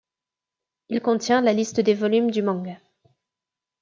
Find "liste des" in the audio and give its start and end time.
1.53-1.93